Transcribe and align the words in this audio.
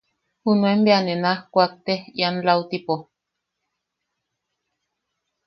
Junuen 0.45 0.79
bea 0.85 0.99
ne 1.05 1.15
naj 1.23 1.37
kuaktek 1.53 2.01
ian 2.21 2.35
lautipo. 2.47 2.95